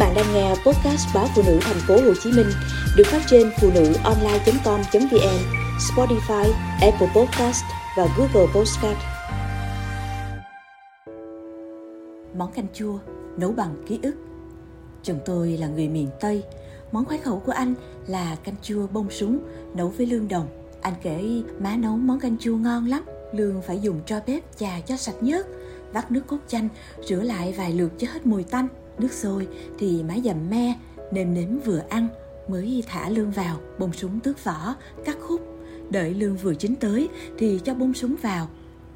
[0.00, 2.46] bạn đang nghe podcast báo phụ nữ thành phố Hồ Chí Minh
[2.96, 5.38] được phát trên phụ nữ online.com.vn,
[5.78, 7.64] Spotify, Apple Podcast
[7.96, 8.98] và Google Podcast.
[12.34, 12.98] Món canh chua
[13.36, 14.14] nấu bằng ký ức.
[15.02, 16.42] Chồng tôi là người miền Tây.
[16.92, 17.74] Món khoái khẩu của anh
[18.06, 19.38] là canh chua bông súng
[19.74, 20.46] nấu với lương đồng.
[20.80, 23.02] Anh kể má nấu món canh chua ngon lắm.
[23.32, 25.46] Lương phải dùng tro bếp chà cho sạch nhớt,
[25.92, 26.68] vắt nước cốt chanh,
[27.08, 28.68] rửa lại vài lượt cho hết mùi tanh
[28.98, 29.48] Nước sôi
[29.78, 30.74] thì má dầm me,
[31.12, 32.08] nêm nếm vừa ăn
[32.48, 35.40] mới thả lương vào, bông súng tước vỏ, cắt khúc.
[35.90, 37.08] Đợi lương vừa chín tới
[37.38, 38.48] thì cho bông súng vào,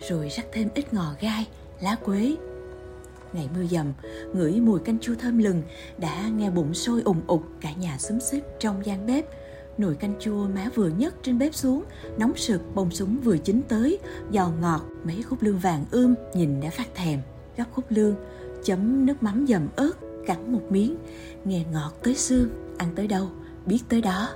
[0.09, 1.49] rồi rắc thêm ít ngò gai,
[1.81, 2.37] lá quế.
[3.33, 3.93] Ngày mưa dầm,
[4.35, 5.63] ngửi mùi canh chua thơm lừng,
[5.99, 9.25] đã nghe bụng sôi ùng ục cả nhà xúm xếp trong gian bếp.
[9.79, 11.85] Nồi canh chua má vừa nhấc trên bếp xuống,
[12.19, 13.99] nóng sực bông súng vừa chín tới,
[14.33, 17.21] giòn ngọt, mấy khúc lương vàng ươm nhìn đã phát thèm.
[17.57, 18.17] gấp khúc lương,
[18.65, 19.93] chấm nước mắm dầm ớt,
[20.27, 20.97] cắn một miếng,
[21.45, 23.29] nghe ngọt tới xương, ăn tới đâu,
[23.67, 24.29] biết tới đó.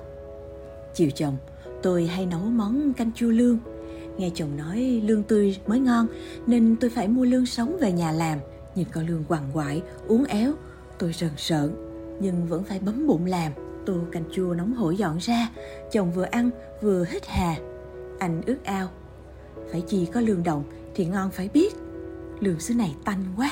[0.95, 1.37] Chiều chồng,
[1.83, 3.59] tôi hay nấu món canh chua lương.
[4.19, 6.07] Nghe chồng nói lương tươi mới ngon
[6.47, 8.39] nên tôi phải mua lương sống về nhà làm.
[8.75, 10.53] Nhìn con lương quằn quại, uốn éo,
[10.99, 11.75] tôi rần sợn,
[12.21, 13.53] nhưng vẫn phải bấm bụng làm.
[13.87, 15.49] Tô canh chua nóng hổi dọn ra,
[15.93, 16.51] chồng vừa ăn
[16.83, 17.57] vừa hít hà.
[18.19, 18.89] Anh ước ao,
[19.73, 21.75] phải chi có lương đồng thì ngon phải biết.
[22.41, 23.51] Lương xứ này tanh quá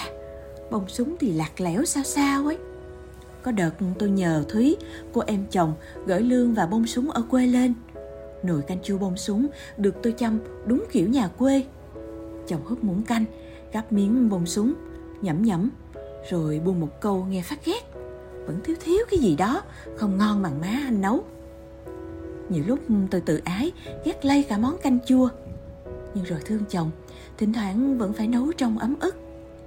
[0.71, 2.59] bông súng thì lạc lẽo sao sao ấy.
[3.43, 4.77] Có đợt tôi nhờ thúy,
[5.13, 5.75] cô em chồng,
[6.07, 7.75] gửi lương và bông súng ở quê lên.
[8.43, 11.65] Nồi canh chua bông súng được tôi chăm đúng kiểu nhà quê.
[12.47, 13.25] Chồng húp muỗng canh,
[13.73, 14.75] gắp miếng bông súng,
[15.23, 15.71] nhẩm nhẩm,
[16.31, 17.81] rồi buông một câu nghe phát ghét.
[18.47, 19.63] Vẫn thiếu thiếu cái gì đó,
[19.97, 21.25] không ngon bằng má anh nấu.
[22.49, 22.79] Nhiều lúc
[23.11, 23.73] tôi tự ái,
[24.05, 25.29] ghét lây cả món canh chua.
[26.15, 26.91] Nhưng rồi thương chồng,
[27.39, 29.17] thỉnh thoảng vẫn phải nấu trong ấm ức.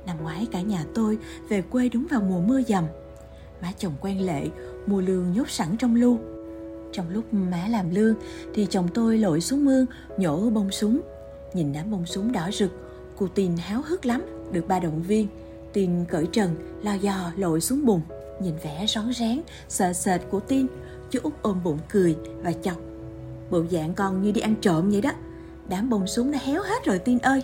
[0.09, 1.17] Năm ngoái cả nhà tôi
[1.49, 2.85] về quê đúng vào mùa mưa dầm.
[3.61, 4.47] Má chồng quen lệ,
[4.87, 6.17] mua lương nhốt sẵn trong lu.
[6.91, 8.15] Trong lúc má làm lương
[8.53, 9.85] thì chồng tôi lội xuống mương
[10.17, 11.01] nhổ bông súng.
[11.53, 12.71] Nhìn đám bông súng đỏ rực,
[13.17, 15.27] cô tin háo hức lắm, được ba động viên.
[15.73, 18.01] Tin cởi trần, lo dò lội xuống bùn.
[18.41, 20.67] Nhìn vẻ rón rén, sợ sệt của Tin,
[21.09, 22.77] chú út ôm bụng cười và chọc.
[23.49, 25.11] Bộ dạng con như đi ăn trộm vậy đó.
[25.69, 27.43] Đám bông súng đã héo hết rồi Tin ơi.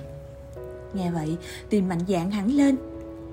[0.96, 1.38] Nghe vậy,
[1.70, 2.76] tìm mạnh dạn hẳn lên.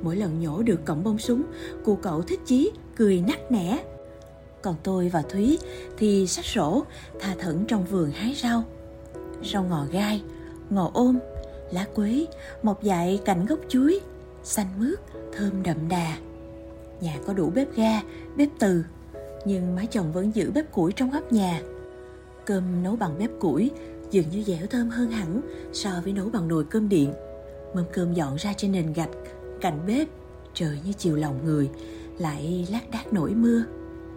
[0.02, 1.42] Mỗi lần nhổ được cổng bông súng,
[1.84, 3.84] cô cậu thích chí, cười nắc nẻ.
[4.62, 5.58] Còn tôi và Thúy
[5.98, 6.84] thì sách sổ,
[7.20, 8.64] tha thẩn trong vườn hái rau.
[9.52, 10.22] Rau ngò gai,
[10.70, 11.18] ngò ôm,
[11.70, 12.26] lá quế,
[12.62, 14.00] một dại cạnh gốc chuối,
[14.42, 14.98] xanh mướt,
[15.36, 16.16] thơm đậm đà.
[17.00, 18.00] Nhà có đủ bếp ga,
[18.36, 18.84] bếp từ,
[19.44, 21.62] nhưng má chồng vẫn giữ bếp củi trong góc nhà.
[22.44, 23.70] Cơm nấu bằng bếp củi
[24.10, 25.40] dường như dẻo thơm hơn hẳn
[25.72, 27.12] so với nấu bằng nồi cơm điện
[27.74, 29.10] mâm cơm dọn ra trên nền gạch,
[29.60, 30.08] cạnh bếp,
[30.54, 31.70] trời như chiều lòng người,
[32.18, 33.64] lại lác đác nổi mưa.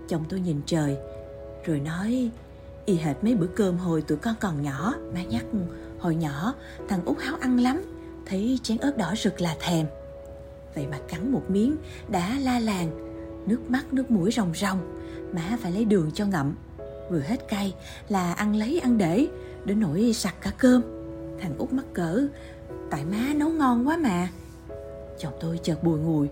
[0.08, 0.98] Chồng tôi nhìn trời,
[1.66, 2.30] rồi nói,
[2.86, 5.46] y hệt mấy bữa cơm hồi tụi con còn nhỏ, má nhắc
[6.00, 6.54] hồi nhỏ,
[6.88, 7.82] thằng út háo ăn lắm,
[8.26, 9.86] thấy chén ớt đỏ rực là thèm.
[10.76, 11.76] Vậy mà cắn một miếng,
[12.08, 12.90] đã la làng,
[13.48, 15.02] nước mắt, nước mũi ròng ròng,
[15.34, 16.56] má phải lấy đường cho ngậm.
[17.10, 17.74] Vừa hết cay
[18.10, 19.28] là ăn lấy, ăn để,
[19.66, 20.82] đến nỗi sặc cả cơm.
[21.40, 22.28] Thằng út mắc cỡ
[22.90, 24.30] tại má nấu ngon quá mà.
[25.20, 26.28] Chồng tôi chợt bùi ngùi.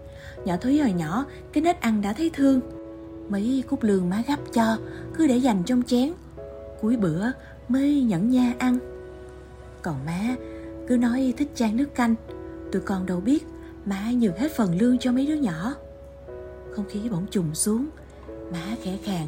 [0.45, 2.59] Nhỏ thúy hồi nhỏ, cái nết ăn đã thấy thương.
[3.29, 4.77] Mấy cúc lương má gấp cho,
[5.13, 6.13] cứ để dành trong chén.
[6.81, 7.31] Cuối bữa,
[7.67, 8.79] mới nhẫn nha ăn.
[9.81, 10.35] Còn má,
[10.87, 12.15] cứ nói thích chan nước canh.
[12.71, 13.47] Tụi con đâu biết,
[13.85, 15.75] má nhường hết phần lương cho mấy đứa nhỏ.
[16.71, 17.85] Không khí bỗng trùng xuống,
[18.51, 19.27] má khẽ khàng.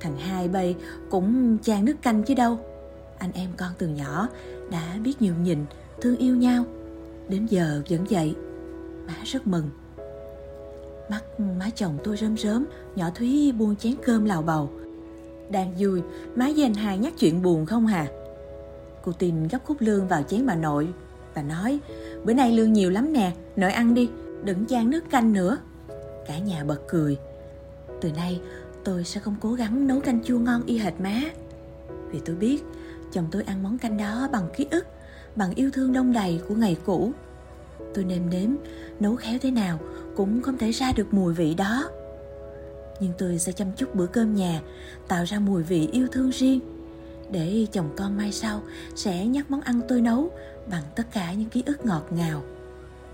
[0.00, 0.76] Thằng hai bay
[1.10, 2.58] cũng chan nước canh chứ đâu.
[3.18, 4.28] Anh em con từ nhỏ
[4.70, 5.58] đã biết nhường nhìn
[6.02, 6.64] thương yêu nhau.
[7.28, 8.34] Đến giờ vẫn vậy.
[9.06, 9.70] Má rất mừng.
[11.10, 12.64] Mắt má chồng tôi rơm rớm,
[12.96, 14.70] nhỏ thúy buông chén cơm lào bầu.
[15.50, 16.02] Đang vui,
[16.34, 18.06] má với anh hai nhắc chuyện buồn không hà.
[19.04, 20.88] Cô tin gấp khúc lương vào chén bà nội.
[21.34, 21.78] Và nói,
[22.24, 24.10] bữa nay lương nhiều lắm nè, nội ăn đi,
[24.44, 25.58] đừng chan nước canh nữa.
[26.26, 27.18] Cả nhà bật cười.
[28.00, 28.40] Từ nay
[28.84, 31.20] tôi sẽ không cố gắng nấu canh chua ngon y hệt má.
[32.10, 32.64] Vì tôi biết
[33.12, 34.86] chồng tôi ăn món canh đó bằng ký ức
[35.36, 37.12] bằng yêu thương đông đầy của ngày cũ.
[37.94, 38.50] Tôi nêm nếm,
[39.00, 39.78] nấu khéo thế nào
[40.16, 41.90] cũng không thể ra được mùi vị đó.
[43.00, 44.60] Nhưng tôi sẽ chăm chút bữa cơm nhà,
[45.08, 46.60] tạo ra mùi vị yêu thương riêng,
[47.30, 48.62] để chồng con mai sau
[48.94, 50.30] sẽ nhắc món ăn tôi nấu
[50.70, 52.42] bằng tất cả những ký ức ngọt ngào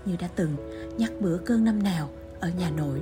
[0.05, 0.55] như đã từng
[0.97, 3.01] nhắc bữa cơm năm nào ở nhà nội.